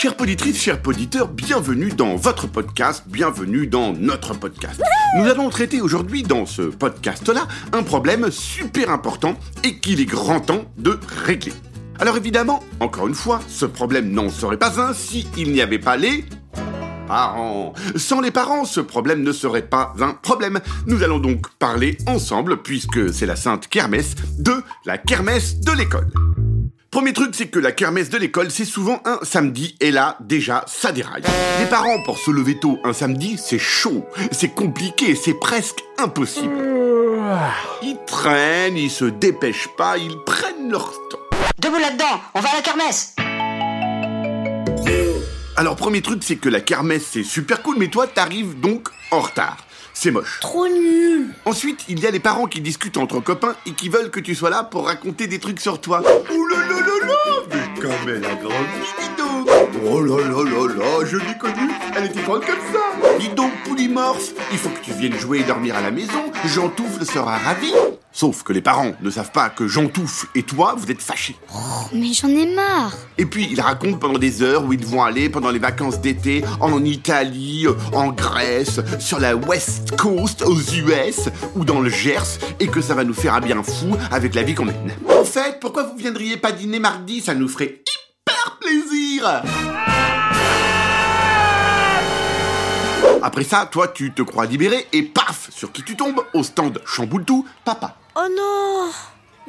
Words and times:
Chères 0.00 0.16
poditrices, 0.16 0.62
chers 0.62 0.80
poditeurs, 0.80 1.26
bienvenue 1.26 1.88
dans 1.88 2.14
votre 2.14 2.46
podcast, 2.46 3.02
bienvenue 3.08 3.66
dans 3.66 3.92
notre 3.94 4.32
podcast. 4.32 4.80
Nous 5.16 5.24
allons 5.24 5.50
traiter 5.50 5.80
aujourd'hui 5.80 6.22
dans 6.22 6.46
ce 6.46 6.62
podcast-là 6.62 7.48
un 7.72 7.82
problème 7.82 8.30
super 8.30 8.90
important 8.90 9.36
et 9.64 9.80
qu'il 9.80 10.00
est 10.00 10.04
grand 10.04 10.38
temps 10.38 10.66
de 10.76 11.00
régler. 11.24 11.52
Alors 11.98 12.16
évidemment, 12.16 12.62
encore 12.78 13.08
une 13.08 13.14
fois, 13.16 13.40
ce 13.48 13.66
problème 13.66 14.12
n'en 14.12 14.30
serait 14.30 14.56
pas 14.56 14.80
un 14.80 14.94
s'il 14.94 15.50
n'y 15.50 15.60
avait 15.60 15.80
pas 15.80 15.96
les 15.96 16.24
parents. 17.08 17.72
Sans 17.96 18.20
les 18.20 18.30
parents, 18.30 18.66
ce 18.66 18.78
problème 18.78 19.24
ne 19.24 19.32
serait 19.32 19.66
pas 19.66 19.94
un 20.00 20.12
problème. 20.12 20.60
Nous 20.86 21.02
allons 21.02 21.18
donc 21.18 21.48
parler 21.58 21.98
ensemble, 22.06 22.62
puisque 22.62 23.12
c'est 23.12 23.26
la 23.26 23.34
sainte 23.34 23.66
kermesse, 23.66 24.14
de 24.38 24.62
la 24.84 24.96
kermesse 24.96 25.58
de 25.58 25.72
l'école. 25.72 26.06
Premier 26.98 27.12
truc, 27.12 27.36
c'est 27.36 27.46
que 27.46 27.60
la 27.60 27.70
kermesse 27.70 28.10
de 28.10 28.18
l'école, 28.18 28.50
c'est 28.50 28.64
souvent 28.64 29.00
un 29.04 29.20
samedi, 29.22 29.76
et 29.78 29.92
là, 29.92 30.16
déjà, 30.18 30.64
ça 30.66 30.90
déraille. 30.90 31.22
Les 31.60 31.66
parents, 31.66 32.02
pour 32.02 32.18
se 32.18 32.32
lever 32.32 32.58
tôt 32.58 32.80
un 32.82 32.92
samedi, 32.92 33.38
c'est 33.38 33.60
chaud, 33.60 34.04
c'est 34.32 34.48
compliqué, 34.48 35.14
c'est 35.14 35.38
presque 35.38 35.78
impossible. 35.96 36.56
Ils 37.84 37.98
traînent, 38.04 38.76
ils 38.76 38.90
se 38.90 39.04
dépêchent 39.04 39.68
pas, 39.76 39.96
ils 39.96 40.18
prennent 40.26 40.72
leur 40.72 40.90
temps. 41.08 41.20
Debout 41.60 41.78
là-dedans, 41.78 42.20
on 42.34 42.40
va 42.40 42.48
à 42.48 42.56
la 42.56 42.62
kermesse 42.62 43.14
Alors, 45.56 45.76
premier 45.76 46.02
truc, 46.02 46.24
c'est 46.24 46.34
que 46.34 46.48
la 46.48 46.60
kermesse, 46.60 47.06
c'est 47.12 47.22
super 47.22 47.62
cool, 47.62 47.76
mais 47.78 47.86
toi, 47.86 48.08
t'arrives 48.08 48.58
donc 48.58 48.88
en 49.12 49.20
retard. 49.20 49.58
C'est 50.00 50.12
moche. 50.12 50.38
Trop 50.40 50.68
nul. 50.68 51.34
Ensuite, 51.44 51.84
il 51.88 51.98
y 51.98 52.06
a 52.06 52.10
les 52.12 52.20
parents 52.20 52.46
qui 52.46 52.60
discutent 52.60 52.98
entre 52.98 53.18
copains 53.18 53.56
et 53.66 53.72
qui 53.72 53.88
veulent 53.88 54.10
que 54.10 54.20
tu 54.20 54.36
sois 54.36 54.48
là 54.48 54.62
pour 54.62 54.86
raconter 54.86 55.26
des 55.26 55.40
trucs 55.40 55.60
sur 55.60 55.80
toi. 55.80 56.02
Ouh 56.02 56.46
là 56.46 56.66
là 56.68 56.77
comme 57.80 58.08
elle 58.08 58.24
a 58.24 58.34
grandi, 58.34 58.88
dis 58.98 59.22
donc 59.22 59.48
Oh 59.84 60.00
là 60.00 60.16
là 60.18 60.44
là 60.44 60.74
là, 60.74 61.06
je 61.06 61.16
l'ai 61.16 61.38
connue, 61.38 61.70
elle 61.96 62.06
était 62.06 62.22
grande 62.22 62.44
comme 62.44 62.56
ça 62.72 63.18
Dis 63.18 63.28
donc, 63.30 63.52
Poulimorphe, 63.64 64.32
il 64.52 64.58
faut 64.58 64.68
que 64.70 64.80
tu 64.80 64.92
viennes 64.92 65.14
jouer 65.18 65.40
et 65.40 65.44
dormir 65.44 65.76
à 65.76 65.80
la 65.80 65.90
maison, 65.90 66.32
Jeantoufle 66.44 67.04
sera 67.04 67.38
ravi 67.38 67.72
Sauf 68.10 68.42
que 68.42 68.52
les 68.52 68.62
parents 68.62 68.94
ne 69.00 69.10
savent 69.10 69.30
pas 69.30 69.48
que 69.48 69.68
Jeantoufle 69.68 70.26
et 70.34 70.42
toi, 70.42 70.74
vous 70.76 70.90
êtes 70.90 71.00
fâchés. 71.00 71.36
Mais 71.92 72.12
j'en 72.12 72.28
ai 72.28 72.52
marre. 72.52 72.96
Et 73.16 73.26
puis, 73.26 73.46
ils 73.48 73.60
racontent 73.60 73.98
pendant 73.98 74.18
des 74.18 74.42
heures 74.42 74.64
où 74.64 74.72
ils 74.72 74.84
vont 74.84 75.04
aller 75.04 75.28
pendant 75.28 75.50
les 75.50 75.60
vacances 75.60 76.00
d'été, 76.00 76.42
en 76.58 76.84
Italie, 76.84 77.66
en 77.92 78.08
Grèce, 78.08 78.80
sur 78.98 79.20
la 79.20 79.36
West 79.36 79.94
Coast, 79.96 80.42
aux 80.42 80.58
US, 80.58 81.28
ou 81.54 81.64
dans 81.64 81.80
le 81.80 81.90
Gers, 81.90 82.40
et 82.58 82.66
que 82.66 82.80
ça 82.80 82.94
va 82.94 83.04
nous 83.04 83.14
faire 83.14 83.34
un 83.34 83.40
bien 83.40 83.62
fou 83.62 83.94
avec 84.10 84.34
la 84.34 84.42
vie 84.42 84.54
qu'on 84.54 84.64
mène. 84.64 84.92
Pourquoi 85.60 85.84
vous 85.84 85.96
viendriez 85.96 86.36
pas 86.36 86.52
dîner 86.52 86.78
mardi? 86.78 87.20
Ça 87.20 87.34
nous 87.34 87.48
ferait 87.48 87.82
hyper 87.82 88.58
plaisir 88.60 89.42
Après 93.22 93.44
ça, 93.44 93.68
toi, 93.70 93.88
tu 93.88 94.12
te 94.12 94.22
crois 94.22 94.46
libéré, 94.46 94.86
et 94.92 95.02
paf 95.02 95.50
Sur 95.50 95.72
qui 95.72 95.82
tu 95.82 95.96
tombes? 95.96 96.24
Au 96.34 96.42
stand 96.42 96.80
chamboule 96.86 97.24
tout, 97.24 97.46
papa. 97.64 97.96
Oh 98.16 98.26
non. 98.36 98.90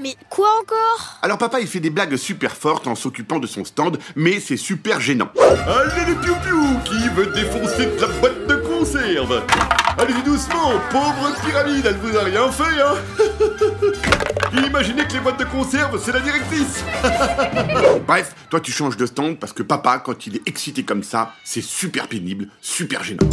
Mais 0.02 0.16
quoi 0.30 0.48
encore? 0.62 1.20
Alors 1.22 1.38
papa 1.38 1.60
il 1.60 1.68
fait 1.68 1.82
des 1.82 1.90
blagues 1.90 2.16
super 2.16 2.56
fortes 2.56 2.88
en 2.88 2.96
s'occupant 2.96 3.40
de 3.40 3.48
son 3.48 3.66
stand, 3.66 4.00
mais 4.16 4.40
c'est 4.40 4.58
super 4.58 5.02
gênant. 5.02 5.30
Allez 5.38 6.06
les 6.08 6.16
piou-piou, 6.16 6.80
qui 6.86 7.10
veut 7.10 7.28
défoncer 7.28 7.86
de 7.86 8.02
la 8.02 8.08
boîte 8.08 8.48
de 8.48 8.56
conserve? 8.56 9.44
Allez-y 9.98 10.24
doucement, 10.24 10.72
pauvre 10.90 11.36
pyramide, 11.46 11.86
elle 11.86 11.98
vous 11.98 12.18
a 12.18 12.24
rien 12.24 12.50
fait, 12.50 12.82
hein? 12.82 12.96
Imaginez 14.54 15.06
que 15.06 15.14
les 15.14 15.20
boîtes 15.20 15.40
de 15.40 15.46
conserve, 15.46 16.02
c'est 16.04 16.12
la 16.12 16.20
directrice 16.20 16.84
Bref, 18.08 18.36
toi 18.50 18.60
tu 18.60 18.72
changes 18.72 18.98
de 18.98 19.06
stand 19.06 19.38
parce 19.38 19.54
que 19.54 19.64
papa, 19.64 20.00
quand 20.00 20.26
il 20.28 20.38
est 20.38 20.48
excité 20.48 20.84
comme 20.84 21.04
ça, 21.04 21.34
c'est 21.44 21.62
super 21.62 22.08
pénible, 22.08 22.48
super 22.62 23.04
gênant. 23.04 23.28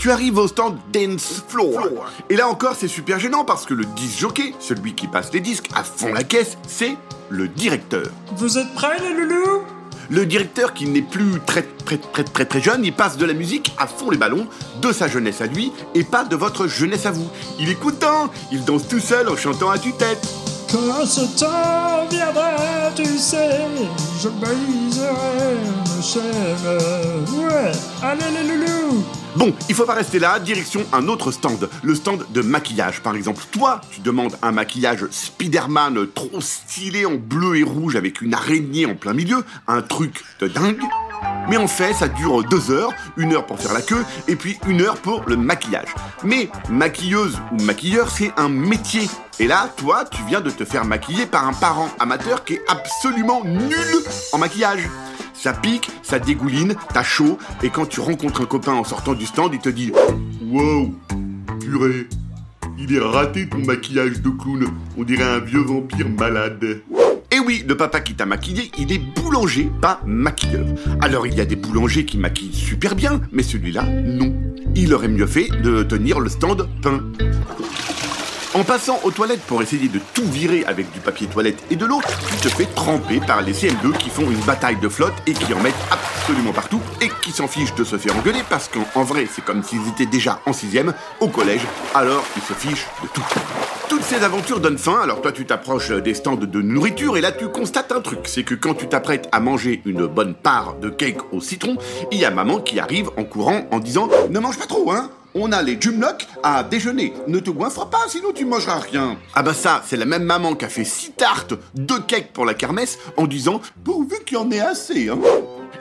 Tu 0.00 0.10
arrives 0.10 0.38
au 0.38 0.48
stand 0.48 0.78
Dance 0.92 1.42
Floor. 1.48 2.06
Et 2.28 2.36
là 2.36 2.48
encore, 2.48 2.74
c'est 2.76 2.88
super 2.88 3.18
gênant 3.18 3.44
parce 3.44 3.64
que 3.66 3.74
le 3.74 3.84
disc 3.96 4.18
jockey, 4.18 4.54
celui 4.60 4.94
qui 4.94 5.08
passe 5.08 5.32
les 5.32 5.40
disques 5.40 5.68
à 5.74 5.82
fond 5.82 6.12
la 6.12 6.24
caisse, 6.24 6.58
c'est 6.66 6.96
le 7.30 7.48
directeur. 7.48 8.06
Vous 8.36 8.58
êtes 8.58 8.72
prêts 8.74 8.98
les 9.00 9.14
loulous? 9.14 9.62
Le 10.10 10.26
directeur 10.26 10.74
qui 10.74 10.86
n'est 10.86 11.02
plus 11.02 11.40
très 11.46 11.62
très 11.62 11.98
très 11.98 12.24
très 12.24 12.44
très 12.44 12.60
jeune, 12.60 12.84
il 12.84 12.92
passe 12.92 13.16
de 13.16 13.24
la 13.24 13.32
musique 13.32 13.74
à 13.78 13.86
fond 13.86 14.10
les 14.10 14.18
ballons, 14.18 14.46
de 14.80 14.92
sa 14.92 15.08
jeunesse 15.08 15.40
à 15.40 15.46
lui 15.46 15.72
et 15.94 16.04
pas 16.04 16.24
de 16.24 16.36
votre 16.36 16.66
jeunesse 16.66 17.06
à 17.06 17.10
vous. 17.10 17.28
Il 17.58 17.70
est 17.70 17.78
content, 17.78 18.30
il 18.52 18.64
danse 18.64 18.86
tout 18.88 19.00
seul 19.00 19.28
en 19.28 19.36
chantant 19.36 19.70
à 19.70 19.78
tue-tête. 19.78 20.26
Quand 20.70 21.06
ce 21.06 21.20
temps 21.38 22.06
viendra, 22.10 22.90
tu 22.94 23.04
sais, 23.04 23.60
je 24.20 24.28
briserai 24.28 25.56
ma 25.86 26.02
chaîne. 26.02 26.22
Ouais, 27.38 27.72
allez 28.02 28.34
Bon, 29.36 29.52
il 29.68 29.74
faut 29.74 29.84
pas 29.84 29.94
rester 29.94 30.20
là, 30.20 30.38
direction 30.38 30.84
un 30.92 31.08
autre 31.08 31.32
stand, 31.32 31.68
le 31.82 31.94
stand 31.96 32.24
de 32.32 32.40
maquillage 32.40 33.00
par 33.00 33.16
exemple. 33.16 33.42
Toi, 33.50 33.80
tu 33.90 34.00
demandes 34.00 34.36
un 34.42 34.52
maquillage 34.52 35.06
Spider-Man 35.10 36.06
trop 36.14 36.40
stylé 36.40 37.04
en 37.04 37.16
bleu 37.16 37.56
et 37.56 37.64
rouge 37.64 37.96
avec 37.96 38.20
une 38.20 38.32
araignée 38.32 38.86
en 38.86 38.94
plein 38.94 39.12
milieu, 39.12 39.44
un 39.66 39.82
truc 39.82 40.22
de 40.38 40.46
dingue. 40.46 40.80
Mais 41.48 41.56
en 41.56 41.66
fait, 41.66 41.94
ça 41.94 42.06
dure 42.06 42.44
deux 42.44 42.70
heures, 42.70 42.92
une 43.16 43.32
heure 43.32 43.44
pour 43.44 43.58
faire 43.58 43.72
la 43.72 43.82
queue, 43.82 44.04
et 44.28 44.36
puis 44.36 44.56
une 44.68 44.82
heure 44.82 44.96
pour 44.96 45.24
le 45.26 45.36
maquillage. 45.36 45.88
Mais 46.22 46.48
maquilleuse 46.68 47.38
ou 47.52 47.62
maquilleur, 47.62 48.10
c'est 48.10 48.32
un 48.36 48.48
métier. 48.48 49.08
Et 49.40 49.48
là, 49.48 49.68
toi, 49.76 50.04
tu 50.04 50.22
viens 50.28 50.40
de 50.40 50.50
te 50.50 50.64
faire 50.64 50.84
maquiller 50.84 51.26
par 51.26 51.46
un 51.48 51.52
parent 51.52 51.90
amateur 51.98 52.44
qui 52.44 52.54
est 52.54 52.62
absolument 52.68 53.42
nul 53.44 54.04
en 54.32 54.38
maquillage. 54.38 54.88
Ça 55.44 55.52
pique, 55.52 55.90
ça 56.02 56.18
dégouline, 56.18 56.74
t'as 56.94 57.02
chaud, 57.02 57.36
et 57.62 57.68
quand 57.68 57.84
tu 57.84 58.00
rencontres 58.00 58.40
un 58.40 58.46
copain 58.46 58.72
en 58.72 58.82
sortant 58.82 59.12
du 59.12 59.26
stand, 59.26 59.52
il 59.52 59.60
te 59.60 59.68
dit 59.68 59.92
Wow, 60.40 60.94
purée, 61.60 62.08
il 62.78 62.94
est 62.94 62.98
raté 62.98 63.46
ton 63.46 63.58
maquillage 63.58 64.22
de 64.22 64.30
clown, 64.30 64.64
on 64.96 65.04
dirait 65.04 65.22
un 65.22 65.40
vieux 65.40 65.60
vampire 65.60 66.08
malade. 66.08 66.80
Et 67.30 67.38
oui, 67.40 67.62
le 67.68 67.76
papa 67.76 68.00
qui 68.00 68.14
t'a 68.14 68.24
maquillé, 68.24 68.70
il 68.78 68.90
est 68.90 69.02
boulanger, 69.20 69.70
pas 69.82 70.00
maquilleur. 70.06 70.64
Alors 71.02 71.26
il 71.26 71.34
y 71.34 71.42
a 71.42 71.44
des 71.44 71.56
boulangers 71.56 72.06
qui 72.06 72.16
maquillent 72.16 72.54
super 72.54 72.94
bien, 72.94 73.20
mais 73.30 73.42
celui-là, 73.42 73.82
non. 73.82 74.34
Il 74.74 74.94
aurait 74.94 75.08
mieux 75.08 75.26
fait 75.26 75.50
de 75.62 75.82
tenir 75.82 76.20
le 76.20 76.30
stand 76.30 76.66
peint. 76.80 77.04
En 78.54 78.62
passant 78.62 79.00
aux 79.02 79.10
toilettes 79.10 79.42
pour 79.42 79.62
essayer 79.62 79.88
de 79.88 79.98
tout 80.14 80.26
virer 80.26 80.64
avec 80.68 80.88
du 80.92 81.00
papier 81.00 81.26
toilette 81.26 81.60
et 81.72 81.76
de 81.76 81.84
l'eau, 81.84 82.00
tu 82.30 82.36
te 82.36 82.48
fais 82.48 82.66
tremper 82.66 83.18
par 83.18 83.42
les 83.42 83.52
CM2 83.52 83.96
qui 83.98 84.10
font 84.10 84.30
une 84.30 84.38
bataille 84.46 84.76
de 84.76 84.88
flotte 84.88 85.14
et 85.26 85.32
qui 85.32 85.52
en 85.52 85.58
mettent 85.58 85.74
absolument 85.90 86.52
partout 86.52 86.80
et 87.00 87.08
qui 87.20 87.32
s'en 87.32 87.48
fichent 87.48 87.74
de 87.74 87.82
se 87.82 87.98
faire 87.98 88.16
engueuler 88.16 88.44
parce 88.48 88.68
qu'en 88.68 89.02
vrai 89.02 89.26
c'est 89.28 89.44
comme 89.44 89.64
s'ils 89.64 89.88
étaient 89.88 90.06
déjà 90.06 90.40
en 90.46 90.52
sixième 90.52 90.94
au 91.18 91.26
collège, 91.26 91.62
alors 91.96 92.24
ils 92.36 92.42
se 92.42 92.52
fichent 92.52 92.86
de 93.02 93.08
tout. 93.08 93.24
Toutes 93.88 94.04
ces 94.04 94.22
aventures 94.22 94.60
donnent 94.60 94.78
faim, 94.78 95.00
alors 95.02 95.20
toi 95.20 95.32
tu 95.32 95.46
t'approches 95.46 95.90
des 95.90 96.14
stands 96.14 96.36
de 96.36 96.62
nourriture 96.62 97.16
et 97.16 97.20
là 97.20 97.32
tu 97.32 97.48
constates 97.48 97.90
un 97.90 98.00
truc, 98.00 98.20
c'est 98.22 98.44
que 98.44 98.54
quand 98.54 98.74
tu 98.74 98.86
t'apprêtes 98.86 99.28
à 99.32 99.40
manger 99.40 99.82
une 99.84 100.06
bonne 100.06 100.34
part 100.34 100.76
de 100.76 100.90
cake 100.90 101.32
au 101.32 101.40
citron, 101.40 101.76
il 102.12 102.18
y 102.18 102.24
a 102.24 102.30
maman 102.30 102.60
qui 102.60 102.78
arrive 102.78 103.10
en 103.16 103.24
courant 103.24 103.66
en 103.72 103.80
disant 103.80 104.08
ne 104.30 104.38
mange 104.38 104.60
pas 104.60 104.66
trop 104.66 104.92
hein 104.92 105.10
on 105.34 105.52
a 105.52 105.62
les 105.62 105.80
Jumlock 105.80 106.26
à 106.42 106.62
déjeuner. 106.62 107.12
Ne 107.26 107.38
te 107.38 107.50
goinfre 107.50 107.88
pas, 107.88 108.04
sinon 108.08 108.32
tu 108.32 108.44
mangeras 108.44 108.80
rien. 108.80 109.16
Ah 109.34 109.42
bah 109.42 109.54
ça, 109.54 109.82
c'est 109.86 109.96
la 109.96 110.04
même 110.04 110.24
maman 110.24 110.54
qui 110.54 110.64
a 110.64 110.68
fait 110.68 110.84
six 110.84 111.12
tartes, 111.12 111.54
deux 111.74 112.00
cakes 112.00 112.32
pour 112.32 112.44
la 112.44 112.54
kermesse, 112.54 112.98
en 113.16 113.26
disant 113.26 113.60
pourvu 113.84 114.16
qu'il 114.24 114.36
y 114.36 114.40
en 114.40 114.50
ait 114.50 114.60
assez. 114.60 115.08
Hein. 115.08 115.18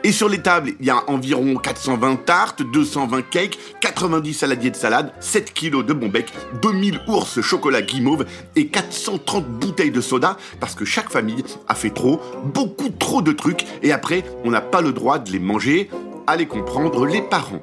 Et 0.06 0.12
sur 0.12 0.28
les 0.28 0.40
tables, 0.40 0.74
il 0.82 0.86
y 0.86 0.90
a 0.90 1.10
environ 1.10 1.56
420 1.56 2.26
tartes, 2.26 2.62
220 2.62 3.22
cakes, 3.30 3.58
90 3.80 4.34
saladiers 4.34 4.72
de 4.72 4.76
salade, 4.76 5.14
7 5.22 5.54
kilos 5.54 5.86
de 5.86 5.94
bonbec, 5.94 6.34
2000 6.62 7.00
ours 7.08 7.40
chocolat 7.40 7.82
guimauve 7.82 8.26
et 8.58 8.68
430 8.68 9.48
bouteilles 9.48 9.92
de 9.92 10.02
soda 10.02 10.38
parce 10.60 10.76
que 10.76 10.84
chaque 10.84 11.10
famille 11.10 11.44
a 11.70 11.76
fait 11.76 11.92
trop, 11.92 12.20
beaucoup 12.44 12.90
trop 12.90 13.22
de 13.22 13.32
trucs 13.32 13.66
et 13.82 13.94
après, 13.94 14.26
on 14.44 14.52
n'a 14.52 14.62
pas 14.62 14.82
le 14.82 14.92
droit 14.92 15.20
de 15.20 15.32
les 15.32 15.40
manger. 15.40 15.90
Allez 16.28 16.48
comprendre 16.48 17.06
les 17.06 17.22
parents. 17.22 17.62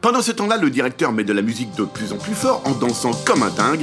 Pendant 0.00 0.22
ce 0.22 0.32
temps-là, 0.32 0.56
le 0.56 0.70
directeur 0.70 1.12
met 1.12 1.24
de 1.24 1.32
la 1.34 1.42
musique 1.42 1.74
de 1.74 1.84
plus 1.84 2.14
en 2.14 2.16
plus 2.16 2.34
fort 2.34 2.62
en 2.64 2.70
dansant 2.70 3.10
comme 3.26 3.42
un 3.42 3.50
dingue. 3.50 3.82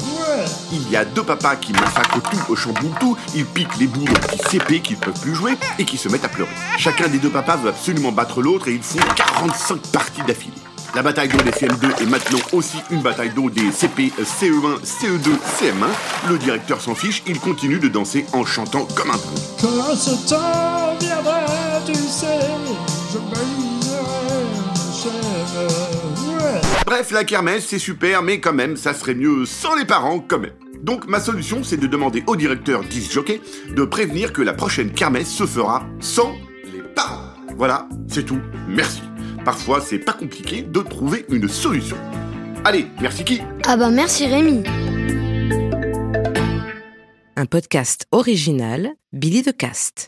Il 0.71 0.89
y 0.89 0.95
a 0.95 1.05
deux 1.05 1.21
papas 1.21 1.57
qui 1.57 1.73
massacrent 1.73 2.21
tout 2.21 2.51
au 2.51 2.55
chamboule-tout, 2.55 3.15
ils 3.35 3.45
piquent 3.45 3.77
les 3.79 3.85
bouts 3.85 4.03
de 4.03 4.13
petits 4.13 4.39
CP 4.49 4.79
qu'ils 4.79 4.97
peuvent 4.97 5.19
plus 5.21 5.35
jouer 5.35 5.53
et 5.77 5.85
qui 5.85 5.95
se 5.95 6.09
mettent 6.09 6.25
à 6.25 6.29
pleurer. 6.29 6.49
Chacun 6.79 7.07
des 7.07 7.19
deux 7.19 7.29
papas 7.29 7.57
veut 7.57 7.69
absolument 7.69 8.11
battre 8.11 8.41
l'autre 8.41 8.67
et 8.67 8.73
ils 8.73 8.81
font 8.81 8.97
45 9.15 9.77
parties 9.91 10.23
d'affilée. 10.27 10.53
La 10.95 11.03
bataille 11.03 11.27
d'eau 11.27 11.37
des 11.37 11.51
CM2 11.51 12.01
est 12.01 12.07
maintenant 12.07 12.39
aussi 12.51 12.77
une 12.89 13.03
bataille 13.03 13.29
d'eau 13.29 13.51
des 13.51 13.71
CP, 13.71 14.11
CE1, 14.19 14.81
CE2, 14.83 15.29
CM1. 15.59 16.29
Le 16.29 16.39
directeur 16.39 16.81
s'en 16.81 16.95
fiche, 16.95 17.21
il 17.27 17.39
continue 17.39 17.77
de 17.77 17.89
danser 17.89 18.25
en 18.33 18.43
chantant 18.43 18.87
comme 18.95 19.11
un 19.11 19.17
dingue. 19.17 19.21
Quand 19.61 19.95
ce 19.95 20.27
temps 20.27 20.95
viendra, 20.99 21.41
tu 21.85 21.93
sais, 21.93 22.39
je. 23.13 23.17
Ouais. 23.19 23.67
Bref, 26.87 27.11
la 27.11 27.25
kermesse, 27.25 27.65
c'est 27.65 27.79
super, 27.79 28.23
mais 28.23 28.39
quand 28.39 28.53
même, 28.53 28.77
ça 28.77 28.93
serait 28.93 29.13
mieux 29.13 29.45
sans 29.45 29.75
les 29.75 29.83
parents 29.83 30.21
quand 30.25 30.39
même. 30.39 30.53
Donc 30.81 31.05
ma 31.05 31.19
solution, 31.19 31.61
c'est 31.61 31.75
de 31.75 31.85
demander 31.85 32.23
au 32.27 32.37
directeur 32.37 32.81
disjockey 32.81 33.41
de 33.75 33.83
prévenir 33.83 34.31
que 34.31 34.41
la 34.41 34.53
prochaine 34.53 34.93
kermesse 34.93 35.29
se 35.29 35.45
fera 35.45 35.85
sans 35.99 36.31
les 36.63 36.81
parents. 36.95 37.33
Voilà, 37.57 37.89
c'est 38.07 38.23
tout. 38.23 38.39
Merci. 38.69 39.01
Parfois, 39.43 39.81
c'est 39.81 39.99
pas 39.99 40.13
compliqué 40.13 40.61
de 40.61 40.79
trouver 40.79 41.25
une 41.27 41.49
solution. 41.49 41.97
Allez, 42.63 42.87
merci 43.01 43.25
qui? 43.25 43.41
Ah 43.65 43.75
bah 43.75 43.89
merci 43.89 44.25
Rémi. 44.25 44.63
Un 47.35 47.45
podcast 47.47 48.05
original, 48.13 48.91
Billy 49.11 49.41
de 49.41 49.51
Cast. 49.51 50.05